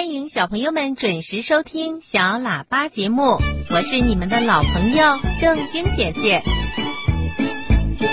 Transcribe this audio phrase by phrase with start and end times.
[0.00, 3.36] 欢迎小朋友们准时收听小喇叭节目，
[3.68, 6.42] 我是你们的老朋友正晶姐姐。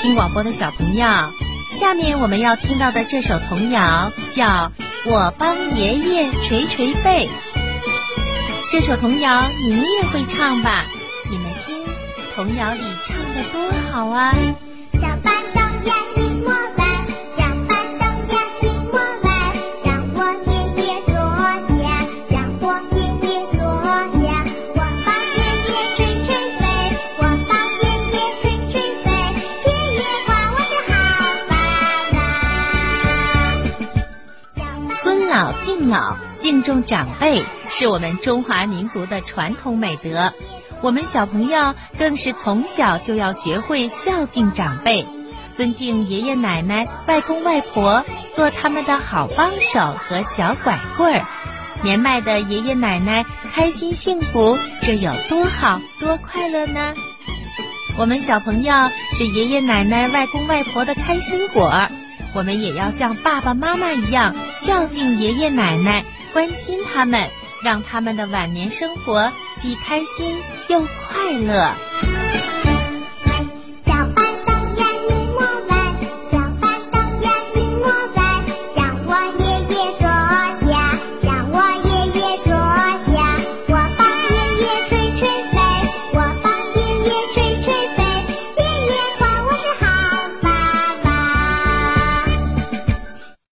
[0.01, 1.07] 听广播的小朋友，
[1.71, 4.45] 下面我们要听到的这首童谣叫
[5.05, 7.27] 《我帮爷爷捶捶背》。
[8.69, 10.83] 这首童谣你们也会唱吧？
[11.31, 11.85] 你们听，
[12.35, 14.35] 童谣里唱的多好啊！
[35.53, 40.33] 敬老，敬重长辈，是我们中华民族的传统美德。
[40.81, 45.05] 我们小朋友更是从小就要学会孝敬长辈，
[45.53, 51.25] 尊敬爷爷奶奶、外公外婆，做他们的好帮手和小拐棍儿。
[51.81, 56.93] 年迈的爷爷奶奶开心幸福，这有多好多快乐呢？
[57.99, 58.73] 我们小朋友
[59.13, 61.87] 是爷爷奶奶、外公外婆的开心果，
[62.33, 67.29] 我们也要像爸爸妈妈一样孝敬爷爷奶奶，关心他们。
[67.63, 70.39] 让他们的晚年生活既开心
[70.69, 71.73] 又快乐。